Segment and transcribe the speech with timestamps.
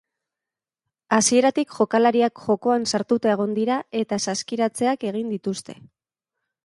[1.17, 5.77] Hasieratik jokalariak jokoan sartuta egon dira eta saskiratzeak egin dituzte.